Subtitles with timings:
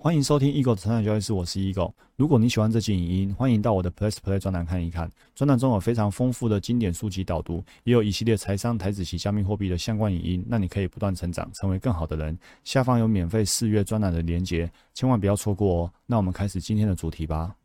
[0.00, 1.92] 欢迎收听 Eagle 的成长交易室，我是 Eagle。
[2.14, 5.10] 如果你喜欢这期影音，欢迎到我的 Plus Play 专栏看一看。
[5.34, 12.38] 专栏中有非常丰富的经典书籍导读，也有一系列财商、台子及加密货币的相关影音，让你可以不断成长，成为更好的人。
[12.62, 15.92] 下方有免费试阅专栏的连结，千万不要错过哦。
[16.06, 17.56] 那我们开始今天的主题吧。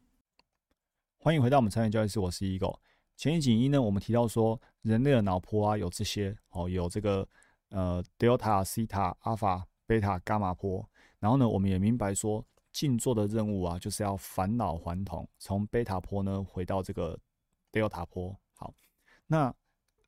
[1.19, 2.77] 欢迎回到我们成长交易室，我是 Eagle。
[3.15, 7.27] 前一集影音呢，我们提到说，人类的脑波啊，有这些哦，有这个
[7.69, 10.83] 呃 Delta、Theta、Alpha、Beta、伽马波。
[11.23, 17.17] 然后呢，我们也明白说，静坐的任务啊，就是要返老还童，从贝塔坡呢回到这个
[17.71, 18.37] 德尔塔坡。
[18.55, 18.73] 好，
[19.25, 19.55] 那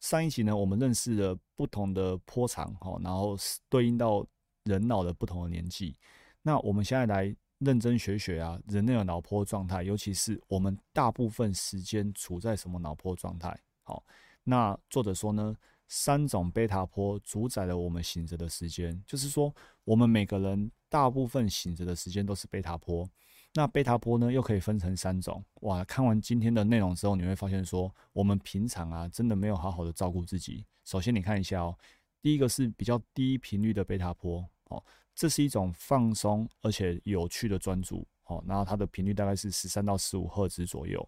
[0.02, 3.34] 上一集呢，我们认识了不同的坡长，哈，然后
[3.70, 4.28] 对应到
[4.66, 5.96] 人脑的不同的年纪。
[6.42, 13.58] 那我们现在来认真学学啊，人类的脑波状态，尤其是我们大部分时间处在什么脑波状态？
[13.84, 14.04] 好，
[14.44, 15.56] 那作者说呢，
[15.88, 20.70] 三种贝塔波主宰了我们醒着的时间，就是说，我们每个人。
[20.90, 23.10] 大部分醒着的时间都是贝塔波，
[23.54, 25.44] 那贝塔波呢又可以分成三种。
[25.62, 30.66] 哇，看完今天的内容之后，你会发现说，我们平常啊真的没有好好的照顾自己。
[30.84, 31.78] 首先你看一下哦，
[32.22, 34.82] 第一个是比较低频率的贝塔波，哦，
[35.16, 41.08] 这是一种放松而且有趣的专注，哦，然后它的频率大概是十三到十五赫兹左右。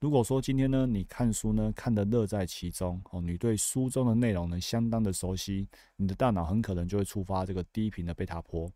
[0.00, 8.70] 如果说今天呢你看书呢看得乐在其中，哦，你对书中的内容呢相当的熟悉，你的大脑很可能就会触发这个低频的贝塔波。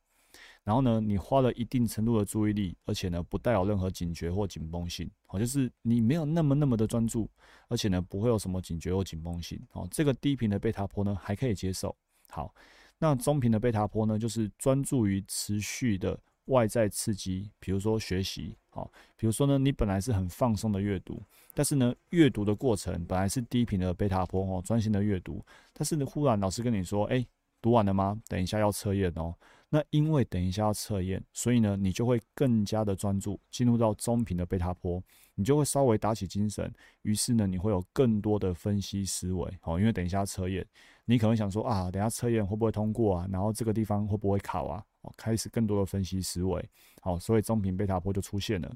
[0.68, 7.26] 然后呢，你花了一定程度的注意力，而且呢，不带有任何警觉或紧绷性，好，就是你没有那么那么的专注，
[7.68, 11.96] 而且呢，不会有什么警觉或紧绷性，好，这个低频的贝塔波呢，还可以接受。
[12.28, 12.54] 好，
[12.98, 21.22] 那中频的贝塔波呢，就是专注于持续的外在刺激，比如说学习，好，比如说呢，你本来是很放松的阅读，
[21.54, 27.26] 但是呢，阅读的过程本来是低频的贝塔波哦，专心的阅读，但是呢，忽然老师跟你说，哎，
[27.62, 28.20] 读完了吗？
[28.28, 29.34] 等一下要测验哦。
[29.70, 35.02] 那因为等一下要测验，所以呢，你就会更加的专注，进入到中频的贝塔波，
[35.34, 40.66] 你就会稍微打起精神，于是呢，你会有更多的分析思维，好，因为等一下测验，
[41.04, 43.28] 你可能想说啊，等下测验会不会通过啊？
[43.30, 44.82] 然后这个地方会不会考啊？
[45.02, 46.66] 哦，开始更多的分析思维，
[47.02, 48.74] 好，所以中频贝塔波就出现了。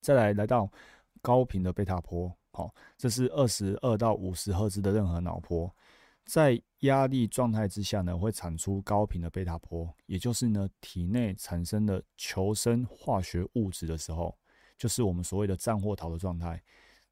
[0.00, 0.70] 再来来到
[1.20, 5.68] 高频的贝塔波，好，这是二十二到五十赫兹的任何脑波。
[6.26, 14.36] 在压力状态之下呢，会产出高频的贝塔波，也就是呢，体内产生的求生化学物质的时候，
[14.76, 16.60] 就是我们所谓的战或逃的状态。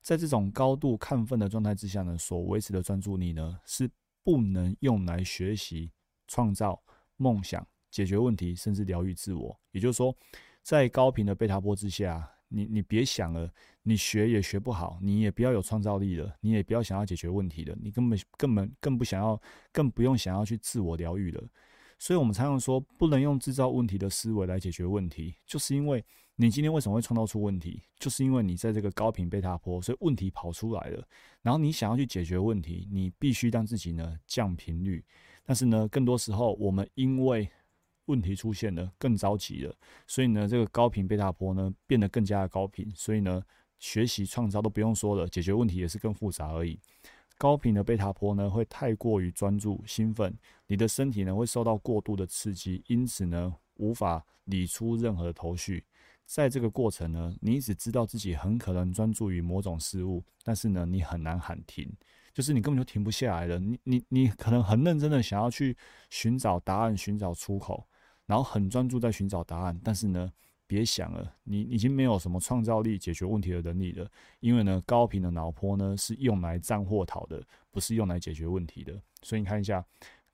[0.02, 3.88] 在这种高度亢奋的状态之下呢，所维持的专注力呢，是
[4.22, 5.92] 不能用来学习、
[6.26, 6.82] 创造、
[7.16, 9.58] 梦想、解决问题，甚至疗愈自我。
[9.70, 10.14] 也就是说，
[10.60, 12.28] 在高频的贝塔波之下。
[12.54, 19.40] 你你别想了，你学也学不好，你也不要有创造力了，你也不要想要解决问题了，你根本根本更不想要，
[19.72, 21.42] 更不用想要去自我疗愈了。
[21.98, 26.04] 所以，我们常常说，不能用制造问题的思维来解决问题，就是因为
[26.36, 31.06] 你今天为什么会创造出问题，就是因为你在这个高频贝塔波，所以问题跑出来了。
[31.40, 35.02] 然后你想要去解决问题，你必须让自己呢降频率。
[35.44, 37.48] 但是呢，更多时候我们因为
[38.06, 39.74] 问题出现了，更着急了，
[40.06, 43.42] 所以呢，这个高频贝塔波呢变得更加的高频，所以呢，
[43.78, 46.78] 学习创造都不用说了，解决问题也是更复杂而已。
[47.36, 55.84] 高频的贝塔波呢会太过于专注、兴奋，你的身体呢会受到过度的刺激，因此呢无法理出任何的头绪。
[56.26, 61.90] 在这个过程呢，你只知道自己很可能专注于某种事物，但是呢，你很难喊停，
[62.32, 63.58] 就是你根本就停不下来了。
[63.58, 65.76] 你你你可能很认真的想要去
[66.10, 67.86] 寻找答案、寻找出口。
[68.26, 70.32] 然后很专注在寻找答案，但是呢，
[70.66, 74.10] 别想了，你已经没有什么创造力、解决问题的能力了。
[74.40, 78.98] 因为呢，高频的脑波呢是用来战或逃的，不是用来解决问题的。
[79.22, 79.84] 所以你看一下，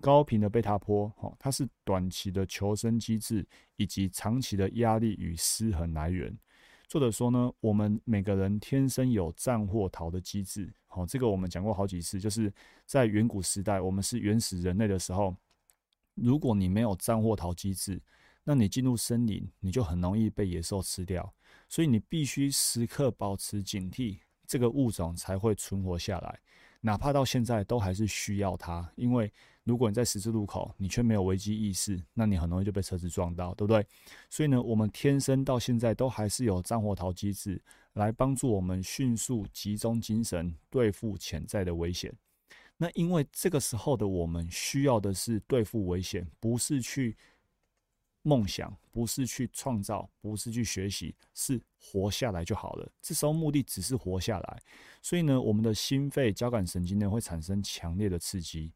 [0.00, 6.36] 高频的贝塔波，哈，它是短期的求生机制，以及长期的压力与失衡来源。
[6.86, 12.52] 作者说呢，我们每个人天生有战或逃的机制，好，这个我们讲过好几次，就是
[12.86, 15.34] 在远古时代，我们是原始人类的时候。
[16.22, 18.00] 如果你没有战或逃机制，
[18.44, 21.32] 那你进入森林，你就很容易被野兽吃掉。
[21.68, 26.40] 所以你必须时刻保持警惕，这个物种才会存活下来。
[26.80, 29.30] 哪怕到现在都还是需要它，因为
[29.64, 33.86] 如果你在十字路口，你却没有危机意识，那你很容易就被车子撞到，对不对？
[34.30, 37.62] 所以呢，我们天生到现在都还是有战或逃机制，
[37.92, 42.12] 来帮助我们迅速集中精神对付潜在的危险。
[42.82, 47.14] 那因为这个时候的我们需要的是对付危险，不是去
[48.22, 52.90] 梦想，不是去创造，不是去学习，是活下来就好了。
[53.02, 54.62] 这时候目的只是活下来，
[55.02, 58.72] 所以呢，我们的心肺交感神经呢会产生强烈的刺激，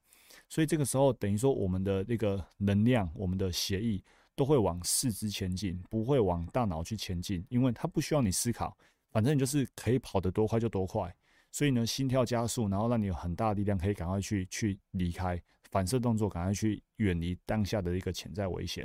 [0.50, 4.04] 所以这个时候等于说我们的那个能量，我们的血液
[4.36, 8.76] 都会往四肢前进，不会往大脑去前进，因为它不需要你思考，
[9.10, 11.16] 反正你就是可以跑得多快就多快。
[11.54, 15.40] 所以呢，心跳加速，然后让你有很大的力量可以赶快去去离开
[15.70, 18.84] 反射动作，赶快去远离当下的一个潜在危险。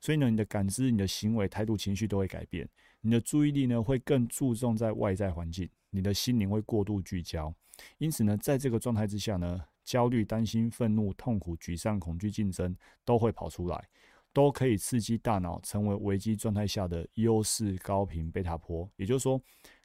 [0.00, 2.66] 所以呢，你的感知、你的行为、态度、情绪都会改变，
[3.02, 7.54] 你的注意力呢会更注重在外在环境，你的心灵会过度聚焦。
[7.98, 12.74] 因此呢，在这个状态之下呢，焦虑、担心、愤怒、痛苦、沮丧、恐惧、竞争
[13.04, 13.86] 都会跑出来，
[14.32, 18.90] 都可以刺激大脑成为危机状态下的优势高频贝塔波。
[18.96, 19.38] 也就是说。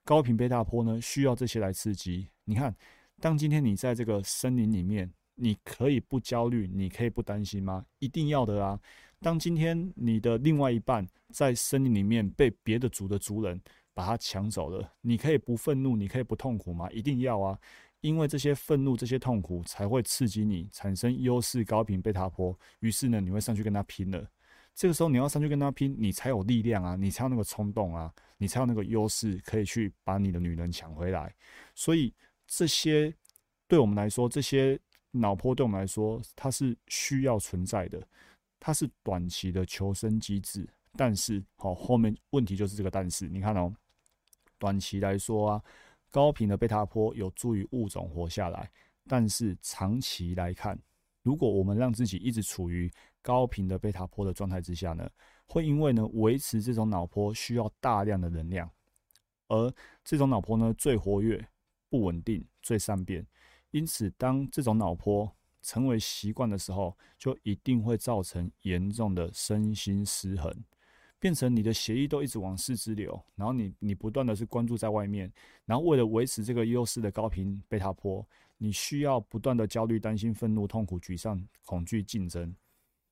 [0.06, 2.28] 高频贝塔波呢，需要这些来刺激。
[2.44, 2.76] 你看，
[3.22, 7.86] 当今天你在这个森林里面，你可以不焦虑，你可以不担心吗？
[8.00, 8.78] 一定要的啊！
[9.22, 13.60] 当今天你的另外一半在森林里面被别的族的族人
[13.94, 16.92] 把他抢走了，你可以不愤怒，你可以不痛苦吗？
[16.92, 17.58] 一定要啊！
[18.02, 24.30] 因为这些愤怒、这些痛苦才会刺激你产生优势高频贝塔波，于是呢，你会上去跟他拼了。
[24.76, 31.34] 这个时候你要上去跟他拼，你才有力量啊，你才有那个冲动啊，你才有那个优势，可以去把你的女人抢回来。
[31.76, 32.14] 所以
[32.48, 33.14] 这些
[33.68, 34.80] 对我们来说，这些
[35.12, 38.02] 脑波对我们来说，它是需要存在的，
[38.60, 40.68] 它是短期的求生机制。
[40.96, 43.74] 但是，好，后面问题就是这个但是，你看哦，
[44.60, 45.64] 短期来说啊，
[46.12, 48.72] 高频的贝塔波有助于物种活下来，
[49.08, 50.78] 但是长期来看，
[51.24, 52.92] 如果我们让自己一直处于
[53.24, 55.10] 高频的贝塔波的状态之下呢，
[55.48, 58.70] 会因为呢维持这种脑波需要大量的能量，
[59.48, 59.74] 而
[60.04, 61.48] 这种脑波呢最活跃、
[61.90, 63.26] 不稳定、最善变，
[63.72, 65.32] 因此当这种脑波
[65.62, 70.54] 成为习惯的时候，就一定会造成严重的身心失衡，
[71.18, 75.32] 变成你的血液都一直往四肢流，然后你你不断的是关注在外面，
[75.66, 78.28] 然后为了维持这个优势的高频贝塔波，
[78.58, 82.54] 你需要不断的焦虑、担心、愤怒、痛苦、沮丧、恐惧、竞争。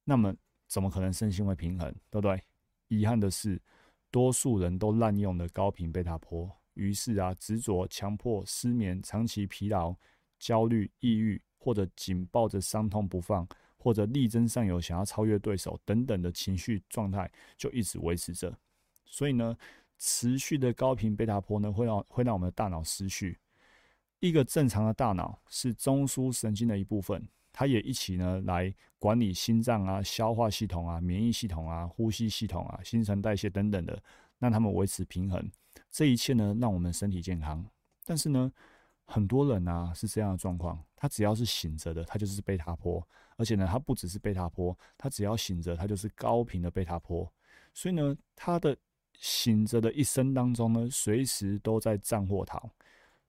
[0.03, 0.35] 那么
[0.67, 2.41] 怎么可能身心会平衡，对不对？
[2.87, 3.61] 遗憾的是，
[4.09, 9.95] 多数人都滥用了高频贝塔波，于是啊，执着、强迫、失眠、长期疲劳、
[10.39, 18.57] 焦虑、抑郁，或者紧抱着伤痛不放，或者力争上游，想要超越对手等等的情绪状态，就一直维持着。
[19.05, 19.57] 所以呢，
[19.97, 23.39] 持续的高频贝塔波呢，会让会让我们的大脑失序。
[24.19, 27.27] 一个正常的大脑是中枢神经的一部分。
[27.53, 34.01] 它也一起呢来管理心脏啊、消化系统啊、免疫系统啊、呼吸系统啊、新陈代谢等等的，
[34.39, 35.51] 让他们维持平衡。
[35.89, 37.65] 这一切呢，让我们身体健康。
[38.05, 38.51] 但是呢，
[39.05, 43.05] 很多人啊是这样的状况，他只要是醒着的，他就是贝塔波，
[43.35, 47.31] 而且呢，他不只是贝塔波，他只要醒着，他就是高频的贝塔波。
[47.73, 48.77] 所以呢，他的
[49.19, 52.69] 醒着的一生当中呢，随时都在战或逃。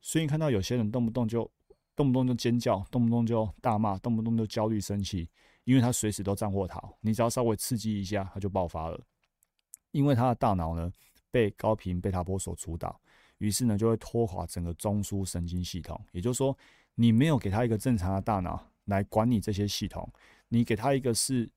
[0.01, 1.51] 所以看到有些人动不动就。
[1.95, 5.29] 动不动就尖叫，动不动就大骂，动不动就焦虑生气，
[5.65, 6.97] 因为他随时都战或逃。
[7.01, 9.01] 你只要稍微刺激一下，他就爆发了。
[9.91, 10.91] 因为他的大脑呢
[11.31, 12.99] 被高频贝塔波所主导，
[13.39, 16.03] 于是呢就会拖垮整个中枢神经系统。
[16.13, 16.57] 也就是说，
[16.95, 20.11] 你没有给他一个正常的大脑来管理这些系统，
[20.49, 21.51] 你给他一个是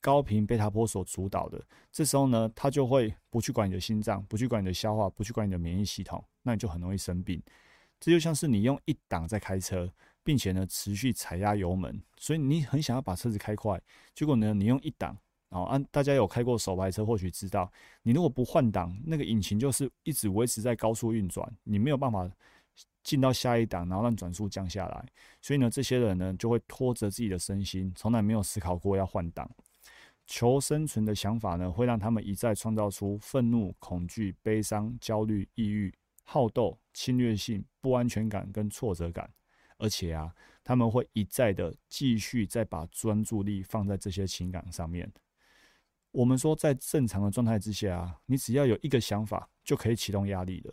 [0.00, 7.42] 高频贝塔波所主导的，这时候呢，他就会不去管你的心脏，不去管你的消化，不去管你的免疫系统，那你就很容易生病。
[8.04, 9.90] 这就像是你用一档在开车，
[10.22, 13.80] 并且呢持续踩压油门，所以你很想要把车子开快，
[14.14, 15.16] 结果呢你用一档，
[15.48, 17.72] 然后按大家有开过手排车或许知道，
[18.02, 22.30] 你如果不换挡，那个引擎就是一直维持在高速运转，你没有办法
[23.02, 25.06] 进到下一档，然后让转速降下来。
[25.40, 29.50] 所以呢这些人呢就会拖着自己的身心，从来没有思考过要换挡，
[30.26, 35.90] 求生存的想法呢会让他们一再创造出愤怒、恐惧、悲伤、焦虑、抑郁。
[36.24, 39.30] 好斗、侵略性、不安全感跟挫折感，
[39.78, 45.12] 而且啊，他们会一再的继续再把专注力放在这些情感上面。
[46.10, 50.72] 我们说，在正常的状态之下，你只要有一个想法就可以启动压力的。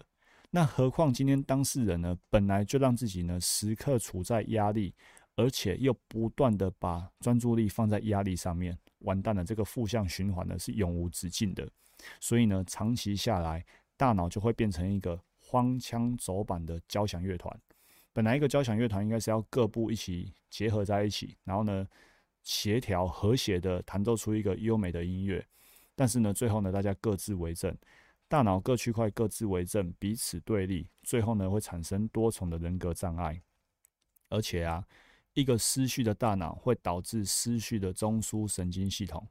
[0.49, 4.93] 那何况今天当事人呢，本来就让自己呢时刻处在压力，
[5.35, 11.67] 而且又不断的把专注力放在压力上面，完蛋了，这个负向循环呢是永无止境的。
[12.19, 13.65] 所以呢，长期下来，
[13.97, 15.21] 大脑就会变成一个。
[15.51, 17.53] 荒腔走板的交响乐团，
[18.13, 21.85] 本来一个交响乐团应该是要各部一起结合在一起，然后呢
[22.41, 25.45] 协调和谐的弹奏出一个优美的音乐。
[25.93, 27.77] 但是呢，最后呢大家各自为政，
[28.29, 33.41] 大脑各区块各自为政，彼此对立，最后呢会产生多重的人格障碍。
[34.29, 34.87] 而且啊，
[35.33, 39.27] 一个失序的大脑会导致失序的中枢神经系统，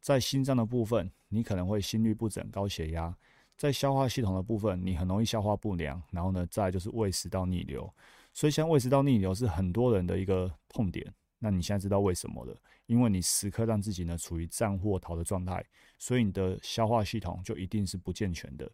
[0.00, 3.16] 在心脏的部分，你可能会心律不整、高血压。
[3.56, 7.92] 在消化系统的部分，你很容易消化不良，然后呢，再就是胃食道逆流。
[8.32, 11.12] 所以，像胃食道逆流是很多人的一个痛点。
[11.38, 12.54] 那你现在知道为什么了？
[12.86, 15.64] 因为你时刻让自己呢处于战或逃的状态，
[15.98, 18.70] 所以你的消化系统就一定是不健全的。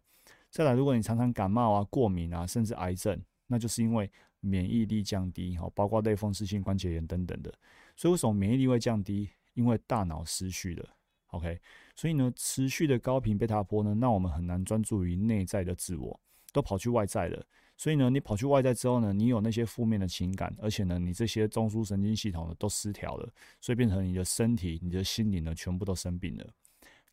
[0.49, 4.09] 再来，如果你常常感冒啊、过敏啊，甚至癌症，那就是因为
[4.39, 7.53] 免疫力降低，哈，包括类风湿性关节炎等等的。
[7.95, 9.29] 所以为什么免疫力会降低？
[9.53, 10.89] 因为大脑失序了。
[11.27, 11.59] OK，
[11.95, 16.19] 所以呢，持续的高频贝塔波呢，让我们很难专注于内在的自我，
[16.51, 17.45] 都跑去外在了。
[17.77, 26.47] 所以呢，你跑去外在之后呢，你有那些负面的情感，而且呢，你这些中枢神经系统呢都失调了，所以变成你的身体、你的心灵呢，全部都生病了。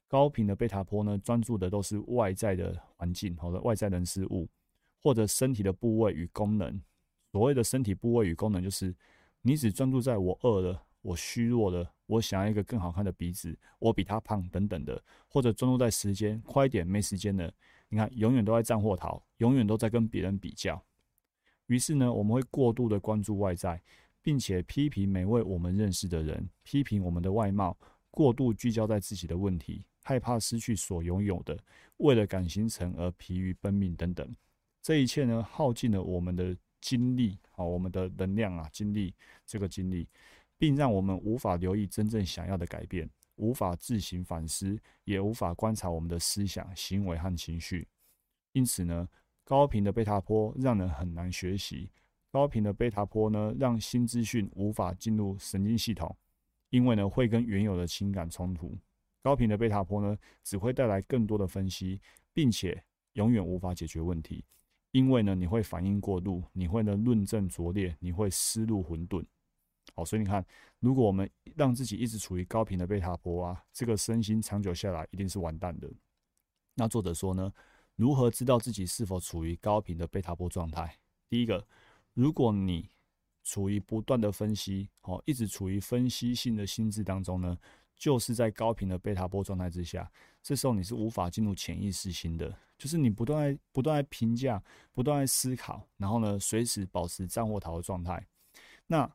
[0.07, 4.49] 高频的贝塔波呢，专注的都是外在的环境，好的外在人事物，
[5.03, 6.81] 或者身体的部位与功能。
[7.33, 8.95] 所谓的身体部位与功能，就是
[9.43, 10.83] 你只专注在我饿了。
[11.03, 17.53] 我虚弱了，我想要一个更好看的鼻子，我比他胖等等的，或者专注在时间，快一点，没时间了。
[17.89, 20.83] 你看，永远都在战或逃，永远都在跟别人比较。
[21.67, 23.81] 于是呢，我们会过度的关注外在，
[24.21, 27.77] 并且批评每位我们认识的人，批评我们的外貌，
[28.11, 31.59] 过度聚焦在自己的问题，害怕失去所拥有的，
[31.97, 34.37] 为了赶行程而疲于奔命等等。
[34.83, 39.15] 这一切呢，耗尽了我们的精力，好，我们的能量啊，精力
[39.47, 40.07] 这个精力。
[40.61, 47.89] 并让我们无法留意真正想要的改变，无法自行反思，也无法观察我们的思想、行为和情绪。
[48.53, 49.09] 因此呢，
[49.43, 51.89] 高频的贝塔波让人很难学习。
[52.31, 56.15] 高频的贝塔波呢，让新资讯无法进入神经系统，
[56.69, 58.77] 因为呢，会跟原有的情感冲突。
[59.23, 60.15] 高频的贝塔波呢，
[60.45, 62.03] 只会带来更多的分析，
[62.35, 64.45] 并且永远无法解决问题，
[64.91, 69.25] 因为呢，你会反应过度，你会呢论证拙劣，你会思路混沌。
[70.05, 70.45] 所以你看，
[70.79, 75.91] 如果我们让自己一直处于高频的贝塔波啊，这个身心长久下来一定是完蛋的。
[76.75, 77.53] 那作者说呢，
[77.97, 80.97] 如何知道自己是否处于高频的贝塔波状态？
[81.29, 81.67] 第一个，
[82.15, 82.89] 如果你
[83.43, 87.57] 处于不断的分析，哦，一直处于分析性的心智当中呢，
[87.97, 90.11] 就是在高频的贝塔波状态之下，
[90.43, 98.27] 这时候你是无法进入潜意识心的，就是你不断在不断在评价，不断在思考，然后呢，随时保持战或逃的状态。
[98.87, 99.11] 那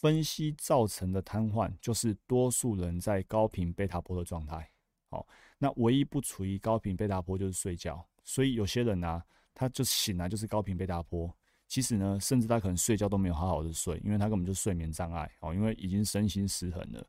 [0.00, 4.70] 分析造成的瘫痪，就是多数人在高频贝塔波的状态。
[5.10, 5.26] 好，
[5.58, 8.06] 那唯一不处于高频贝塔波就是睡觉。
[8.22, 9.20] 所以有些人呢，
[9.52, 11.36] 他就醒来就是高频贝塔波。
[11.66, 15.28] 其实呢，甚至他可能睡觉都没有好好的睡，因为他根本就睡眠障碍。
[15.40, 17.04] 哦，因为已经身心失衡了。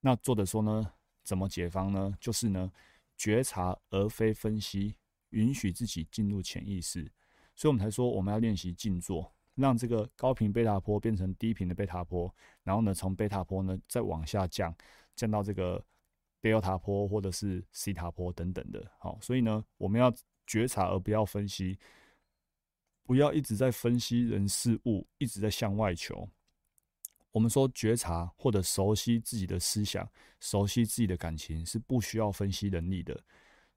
[0.00, 0.90] 那作者说呢，
[1.22, 2.16] 怎么解方呢？
[2.18, 2.72] 就是呢，
[3.18, 4.96] 觉察而非分析，
[5.28, 7.12] 允许自己进入潜意识。
[7.54, 9.30] 所以我们才说，我们要练习静坐。
[9.60, 14.74] 让这个高频贝塔波变成低频的贝塔波，然后呢，从贝塔波呢再往下降，
[15.14, 15.84] 降到这个
[16.40, 18.90] 贝塔波或者是西塔波等等的。
[18.98, 20.12] 好，所以呢，我们要
[20.46, 21.78] 觉察而不要分析，
[23.04, 26.28] 不要一直在分析人事物，一直在向外求。
[27.30, 33.22] 我们说觉察或者熟悉自己的思想，熟悉自己的感情是不需要分析能力的。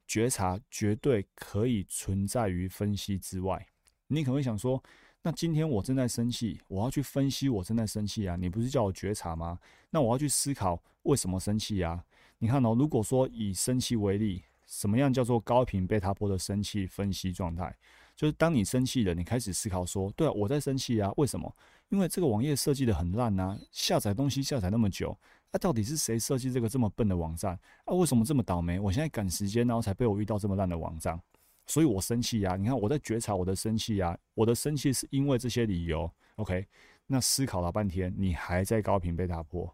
[0.08, 3.68] 觉察绝对可以存在于分析之外。
[4.08, 4.82] 你可能会想说。
[5.26, 8.36] 那今天我正在生气，我要去分析我正在生气啊！
[8.36, 9.58] 你不是叫我觉察吗？
[9.90, 12.04] 那我要去思考为什么生气啊？
[12.40, 17.74] 你看哦，如果说以生气为例，什么样叫做高频贝塔波的生气分析状态？
[18.18, 21.56] 就是当你生气了，你开始思考说，对啊，我在生气啊，为什么？
[21.88, 25.18] 因为这个网页设计的很烂呐，下载东西下载那么久，
[25.54, 27.94] 那到底是谁设计这个这么笨的网站啊？
[27.94, 28.78] 为什么这么倒霉？
[28.78, 31.18] 我现在赶时间，然后才被我遇到这么烂的网站。
[31.66, 32.56] 所以我生气呀！
[32.56, 36.12] 你看我在觉察我的生气呀，我的生气是因为这些理由。
[36.36, 36.68] OK，
[37.08, 39.74] 那思考了半天，你还在高频被打破。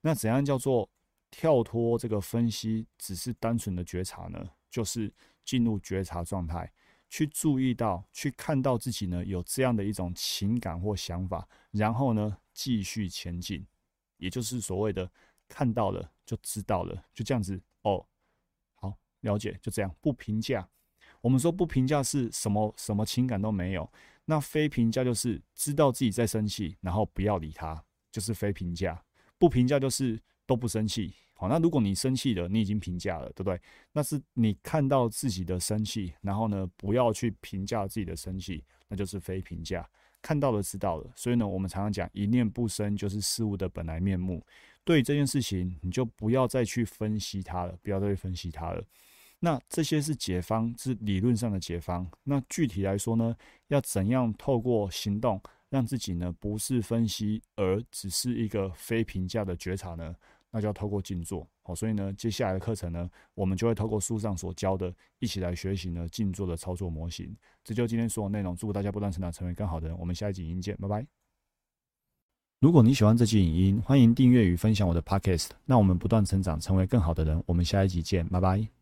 [0.00, 0.88] 那怎样叫做
[1.30, 4.50] 跳脱这个分析，只是单纯的觉察呢？
[4.70, 5.12] 就是
[5.44, 6.70] 进入觉察状态，
[7.08, 13.66] 去注意到、去看到自己呢有这样的一种情感或想法，然后呢继续前进，
[14.16, 15.10] 也就是所谓的
[15.48, 18.04] 看到了就知道了，就这样子哦。
[18.74, 20.68] 好，了解，就这样，不评价。
[21.28, 23.86] 我们说不评价是什么什么情感都没有，
[24.24, 28.98] 那非评价就是知道自己在生气，然后不要理他，就是非评价。
[29.36, 31.12] 不评价就是都不生气。
[31.34, 33.60] 好，那如果你生气了，你已经评价了，对不对？
[33.92, 39.86] 那是你看到自己的生气，然后呢，不要去评价自己的生气，那就是非评价。
[40.22, 41.12] 看到了，知道了。
[41.14, 44.42] 所以呢，我们常常讲一念不生就是事物的本来面目。
[44.82, 48.82] 对这件事情，你就不要再去分析它了，不要再去分析它了。
[49.40, 52.08] 那这些是解方，是理论上的解方。
[52.24, 53.36] 那具体来说呢，
[53.68, 60.14] 要怎样透过行动让自己呢不是分析，而只是一个非评价的觉察呢？
[60.50, 61.46] 那就要透过静坐。
[61.62, 67.36] 好，所以呢，接下来的课程呢，我们就会透过书上所教的，一起来学习呢静坐的操作模型。
[67.62, 68.56] 这就今天所有内容。
[68.56, 69.96] 祝大家不断成长，成为更好的人。
[69.98, 71.06] 我们下一集影见，拜拜。
[72.60, 75.50] 如果你喜欢这期影音，欢迎订阅与分享我的 Podcast。
[75.66, 77.40] 那我们不断成长，成为更好的人。
[77.46, 78.77] 我们下一集见，拜拜。